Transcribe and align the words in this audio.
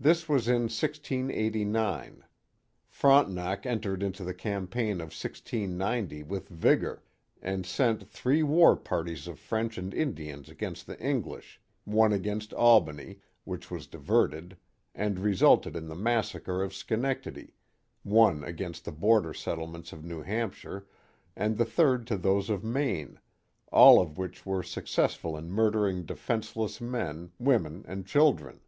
This 0.00 0.28
was 0.28 0.48
in 0.48 0.62
1689. 0.62 2.24
Frontenac 2.88 3.64
entered 3.64 4.02
into 4.02 4.24
the 4.24 4.34
campaign 4.34 4.94
of 4.94 5.14
1690 5.14 6.24
with 6.24 6.48
vigor, 6.48 7.04
and 7.40 7.64
sent 7.64 8.08
three 8.10 8.42
war 8.42 8.74
parties 8.74 9.28
of 9.28 9.38
French 9.38 9.78
and 9.78 9.94
Indians 9.94 10.48
against 10.48 10.88
the 10.88 11.00
Eng 11.00 11.22
lish, 11.22 11.60
one 11.84 12.12
against 12.12 12.52
Albany, 12.54 13.20
which 13.44 13.70
was 13.70 13.86
diverted, 13.86 14.56
and 14.92 15.20
resulted 15.20 15.76
in 15.76 15.86
the 15.86 15.94
massacre 15.94 16.64
of 16.64 16.74
Schenectady, 16.74 17.54
one 18.02 18.42
against 18.42 18.84
the 18.84 18.90
border 18.90 19.32
settle 19.32 19.68
ments 19.68 19.92
of 19.92 20.04
New 20.04 20.22
Hampshire, 20.22 20.88
and 21.36 21.56
the 21.56 21.64
third 21.64 22.08
to 22.08 22.16
those 22.16 22.50
of 22.50 22.64
Maine, 22.64 23.20
all 23.70 24.00
of 24.02 24.18
which 24.18 24.44
were 24.44 24.64
successful 24.64 25.36
in 25.36 25.48
murdering 25.48 26.04
defenceless 26.04 26.80
men, 26.80 27.30
women, 27.38 27.84
and 27.86 28.04
children. 28.04 28.58